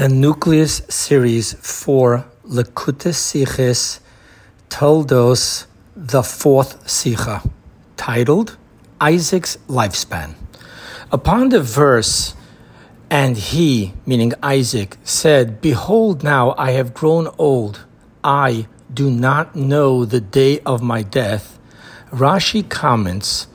[0.00, 4.00] the Nucleus series for Likutei Sichos
[4.70, 7.46] Toldos, the fourth Sicha,
[7.98, 8.56] titled
[8.98, 10.36] Isaac's Lifespan.
[11.12, 12.34] Upon the verse,
[13.10, 17.84] and he, meaning Isaac, said, Behold, now I have grown old.
[18.24, 21.58] I do not know the day of my death.
[22.10, 23.48] Rashi comments,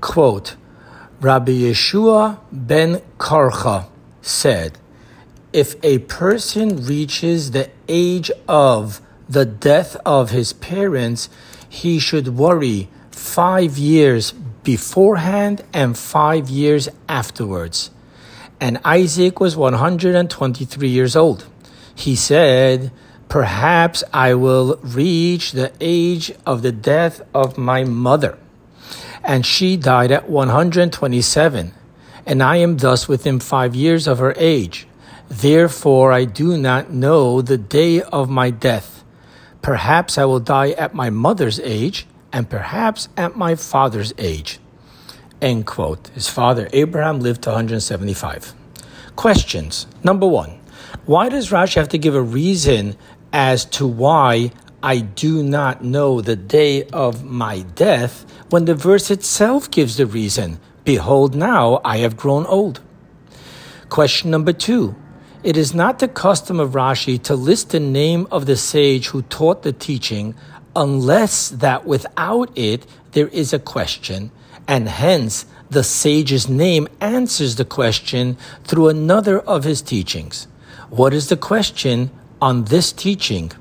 [0.00, 0.56] quote,
[1.20, 3.86] Rabbi Yeshua ben Korcha
[4.20, 4.78] said,
[5.52, 11.28] if a person reaches the age of the death of his parents,
[11.68, 17.90] he should worry five years beforehand and five years afterwards.
[18.60, 21.46] And Isaac was 123 years old.
[21.94, 22.92] He said,
[23.28, 28.38] Perhaps I will reach the age of the death of my mother.
[29.24, 31.72] And she died at 127,
[32.26, 34.86] and I am thus within five years of her age.
[35.28, 39.04] Therefore, I do not know the day of my death.
[39.62, 44.58] Perhaps I will die at my mother's age, and perhaps at my father's age.
[45.40, 46.08] End quote.
[46.08, 48.54] His father Abraham lived to 175.
[49.16, 49.86] Questions.
[50.04, 50.60] Number one
[51.04, 52.96] Why does Rashi have to give a reason
[53.32, 54.52] as to why
[54.82, 60.06] I do not know the day of my death when the verse itself gives the
[60.06, 60.60] reason?
[60.84, 62.80] Behold, now I have grown old.
[63.88, 64.96] Question number two
[65.42, 69.22] it is not the custom of Rashi to list the name of the sage who
[69.22, 70.34] taught the teaching
[70.74, 74.30] unless that without it there is a question,
[74.66, 80.46] and hence the sage's name answers the question through another of his teachings.
[80.90, 83.52] What is the question on this teaching?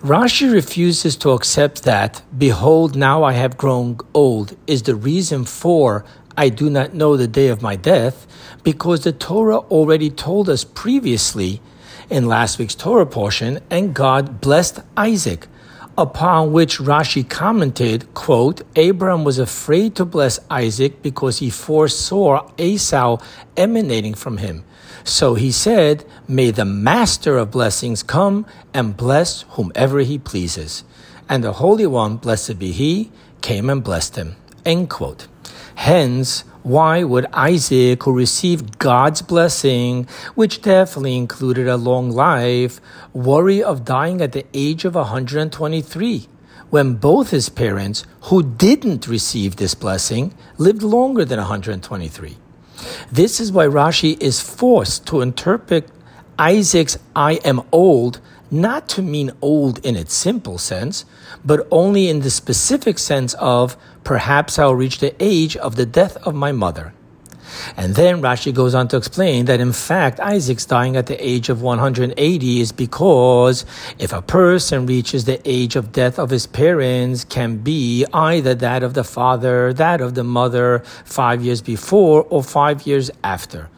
[0.00, 6.04] Rashi refuses to accept that, behold, now I have grown old, is the reason for
[6.36, 8.26] I do not know the day of my death,
[8.62, 11.60] because the Torah already told us previously
[12.10, 15.46] in last week's Torah portion, and God blessed Isaac,
[15.96, 23.18] upon which Rashi commented, quote, Abraham was afraid to bless Isaac because he foresaw Esau
[23.56, 24.64] emanating from him.
[25.04, 30.84] So he said, May the master of blessings come and bless whomever he pleases.
[31.28, 33.10] And the Holy One, blessed be he,
[33.40, 34.36] came and blessed him.
[34.64, 35.26] End quote.
[35.74, 42.80] Hence, why would Isaac, who received God's blessing, which definitely included a long life,
[43.12, 46.28] worry of dying at the age of 123?
[46.72, 52.38] when both his parents, who didn't receive this blessing, lived longer than 123.
[53.12, 55.90] This is why Rashi is forced to interpret
[56.38, 58.20] Isaac's I am old
[58.52, 61.04] not to mean old in its simple sense,
[61.44, 66.16] but only in the specific sense of perhaps I'll reach the age of the death
[66.18, 66.92] of my mother.
[67.76, 71.48] And then Rashi goes on to explain that in fact Isaac's dying at the age
[71.48, 73.64] of 180 is because
[73.98, 78.82] if a person reaches the age of death of his parents can be either that
[78.82, 83.68] of the father, that of the mother five years before or five years after.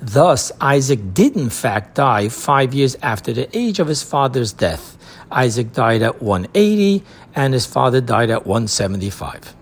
[0.00, 4.96] Thus, Isaac did in fact die five years after the age of his father's death.
[5.30, 7.04] Isaac died at 180
[7.34, 9.54] and his father died at 175.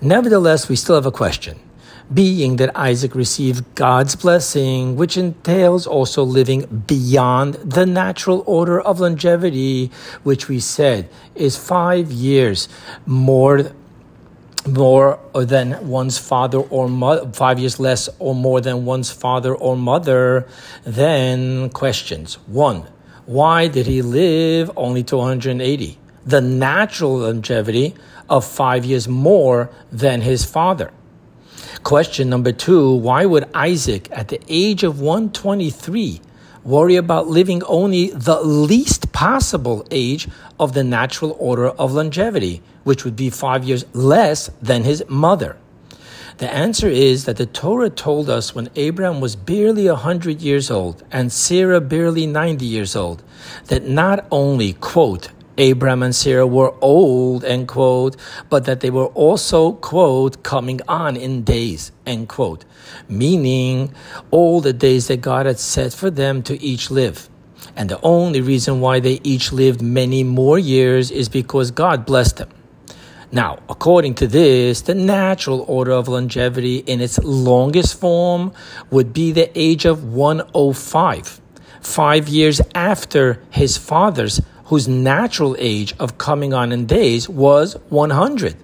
[0.00, 1.58] Nevertheless, we still have a question.
[2.12, 9.00] Being that Isaac received God's blessing, which entails also living beyond the natural order of
[9.00, 9.90] longevity,
[10.22, 12.66] which we said is five years
[13.04, 13.72] more
[14.66, 19.76] more than one's father or mother, five years less or more than one's father or
[19.76, 20.46] mother,
[20.84, 22.34] then questions.
[22.46, 22.86] One,
[23.26, 25.98] why did he live only to 180?
[26.24, 27.94] The natural longevity
[28.28, 30.92] of five years more than his father.
[31.82, 36.20] Question number two, why would Isaac at the age of 123
[36.64, 43.04] worry about living only the least possible age of the natural order of longevity, which
[43.04, 45.58] would be five years less than his mother?
[46.38, 51.04] The answer is that the Torah told us when Abraham was barely 100 years old
[51.12, 53.22] and Sarah barely 90 years old,
[53.66, 58.16] that not only, quote, Abraham and Sarah were old, end quote,
[58.48, 62.64] but that they were also, quote, coming on in days, end quote,
[63.08, 63.92] meaning
[64.30, 67.28] all the days that God had set for them to each live.
[67.76, 72.36] And the only reason why they each lived many more years is because God blessed
[72.36, 72.50] them.
[73.30, 78.52] Now, according to this, the natural order of longevity in its longest form
[78.90, 81.40] would be the age of 105,
[81.82, 88.56] five years after his father's whose natural age of coming on in days was 100.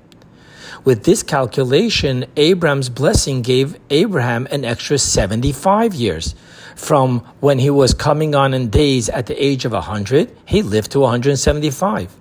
[0.85, 6.35] With this calculation, Abraham's blessing gave Abraham an extra 75 years,
[6.75, 10.91] from when he was coming on in days at the age of 100, he lived
[10.93, 12.15] to 175.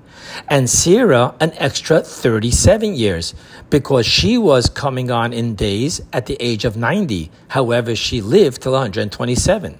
[0.47, 3.33] And Sarah, an extra 37 years,
[3.69, 7.31] because she was coming on in days at the age of 90.
[7.49, 9.79] However, she lived till 127.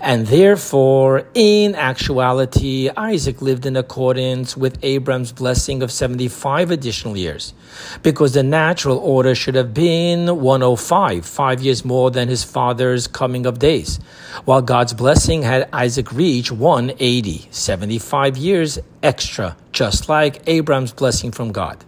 [0.00, 7.54] And therefore, in actuality, Isaac lived in accordance with Abram's blessing of 75 additional years,
[8.02, 13.46] because the natural order should have been 105, five years more than his father's coming
[13.46, 13.98] of days,
[14.44, 21.52] while God's blessing had Isaac reach 180, 75 years extra, just like Abraham's blessing from
[21.52, 21.84] God.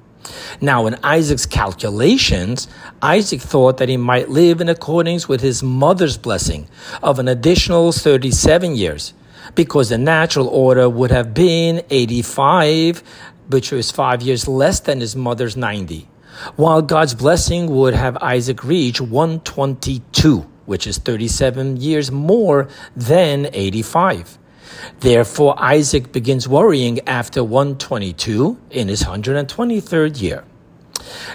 [0.60, 2.66] Now, in Isaac's calculations,
[3.00, 6.68] Isaac thought that he might live in accordance with his mother's blessing
[7.00, 9.14] of an additional 37 years,
[9.54, 13.04] because the natural order would have been 85,
[13.48, 16.08] which was five years less than his mother's 90,
[16.56, 24.38] while God's blessing would have Isaac reach 122, which is 37 years more than 85.
[25.00, 30.44] Therefore, Isaac begins worrying after 122 in his 123rd year.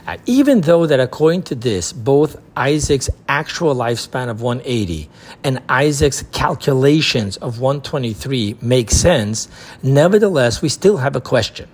[0.08, 5.10] Uh, even though that according to this, both Isaac's actual lifespan of 180
[5.44, 9.48] and Isaac's calculations of 123 make sense,
[9.82, 11.70] nevertheless, we still have a question.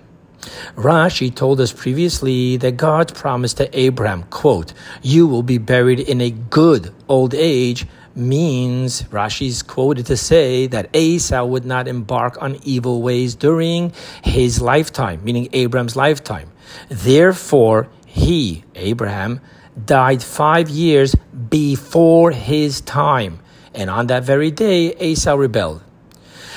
[0.76, 4.72] Rashi told us previously that God promised to Abraham, quote,
[5.02, 7.86] you will be buried in a good old age
[8.18, 13.92] means Rashi's quoted to say that Esau would not embark on evil ways during
[14.22, 16.50] his lifetime, meaning Abraham's lifetime.
[16.88, 19.40] Therefore, he, Abraham,
[19.84, 21.14] died five years
[21.48, 23.38] before his time.
[23.74, 25.82] And on that very day, Esau rebelled.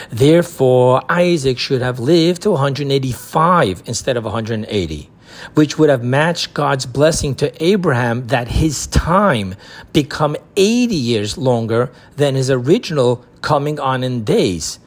[0.09, 5.10] Therefore, Isaac should have lived to 185 instead of 180
[5.53, 9.55] which would have matched God's blessing to Abraham that his time
[9.93, 14.79] become 80 years longer than his original coming on in days,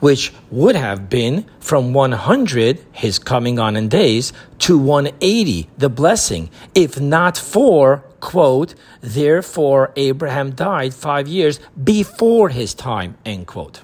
[0.00, 6.50] which would have been from 100, his coming on in days, to 180, the blessing,
[6.74, 13.82] if not for, quote, therefore Abraham died five years before his time, end quote.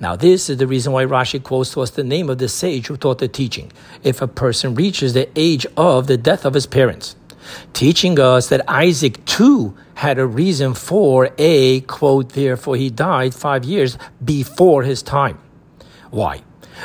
[0.00, 2.86] Now, this is the reason why Rashi quotes to us the name of the sage
[2.86, 3.72] who taught the teaching.
[4.02, 7.16] If a person reaches the age of the death of his parents,
[7.72, 13.64] teaching us that Isaac too had a reason for a quote, therefore he died five
[13.64, 15.38] years before his time.
[16.10, 16.42] Why?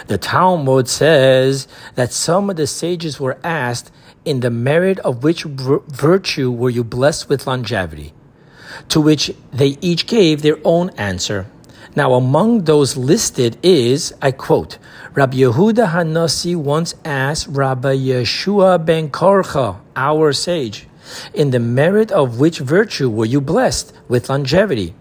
[0.08, 3.92] The Talmud says that some of the sages were asked,
[4.26, 8.14] In the merit of which virtue were you blessed with longevity?
[8.90, 11.48] To which they each gave their own answer.
[11.96, 14.78] Now, among those listed is, I quote,
[15.16, 20.88] Rabbi Yehuda Hanasi once asked Rabbi Yeshua ben Korcha, our sage,
[21.34, 24.94] in the merit of which virtue were you blessed with longevity?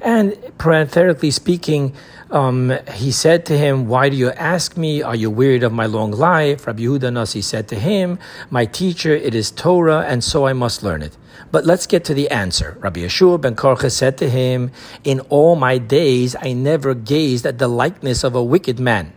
[0.00, 1.94] And parenthetically speaking,
[2.30, 5.02] um, he said to him, Why do you ask me?
[5.02, 6.66] Are you wearied of my long life?
[6.66, 8.18] Rabbi Yehuda Nasi said to him,
[8.50, 11.16] My teacher, it is Torah, and so I must learn it.
[11.50, 12.76] But let's get to the answer.
[12.80, 14.70] Rabbi Yeshua ben Korcha said to him,
[15.04, 19.12] In all my days I never gazed at the likeness of a wicked man.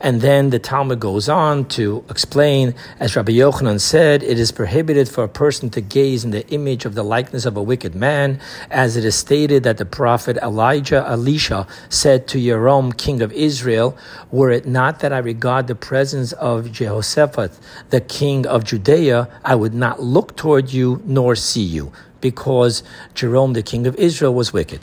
[0.00, 5.08] And then the Talmud goes on to explain, as Rabbi Yochanan said, it is prohibited
[5.08, 8.38] for a person to gaze in the image of the likeness of a wicked man,
[8.70, 13.96] as it is stated that the prophet Elijah, Elisha, said to Jehoram, king of Israel,
[14.30, 17.58] Were it not that I regard the presence of Jehoshaphat,
[17.90, 21.90] the king of Judea, I would not look toward you nor see you,
[22.20, 22.82] because
[23.14, 24.80] Jehoram, the king of Israel, was wicked.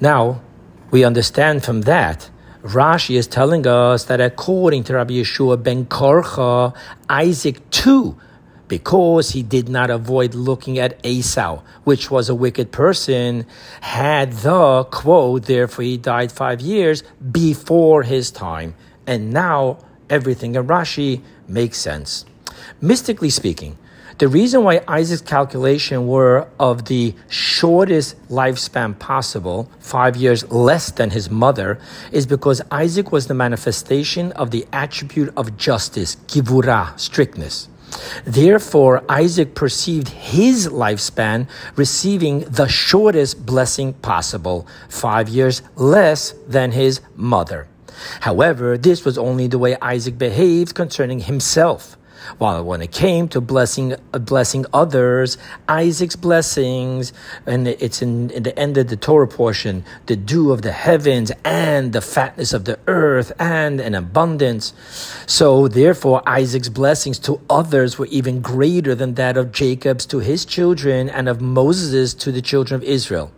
[0.00, 0.40] Now,
[0.90, 2.30] we understand from that
[2.62, 6.74] Rashi is telling us that according to Rabbi Yeshua ben Korcha,
[7.08, 8.18] Isaac too,
[8.66, 13.46] because he did not avoid looking at Esau, which was a wicked person,
[13.80, 18.74] had the quote, therefore he died five years before his time.
[19.06, 19.78] And now
[20.10, 22.26] everything in Rashi makes sense.
[22.80, 23.78] Mystically speaking,
[24.18, 31.10] the reason why Isaac's calculation were of the shortest lifespan possible, five years less than
[31.10, 31.78] his mother,
[32.10, 37.68] is because Isaac was the manifestation of the attribute of justice, gevurah, strictness.
[38.24, 41.46] Therefore, Isaac perceived his lifespan
[41.76, 47.68] receiving the shortest blessing possible, five years less than his mother.
[48.20, 51.96] However, this was only the way Isaac behaved concerning himself.
[52.38, 57.12] While when it came to blessing uh, blessing others, Isaac's blessings,
[57.46, 61.32] and it's in, in, the end of the Torah portion, the dew of the heavens
[61.44, 64.72] and the fatness of the earth and an abundance.
[65.26, 70.44] So therefore, Isaac's blessings to others were even greater than that of Jacob's to his
[70.44, 73.32] children and of Moses' to the children of Israel.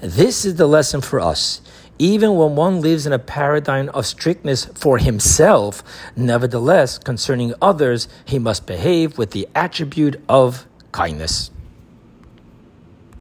[0.00, 1.60] This is the lesson for us.
[1.98, 5.82] Even when one lives in a paradigm of strictness for himself,
[6.14, 11.50] nevertheless, concerning others, he must behave with the attribute of kindness.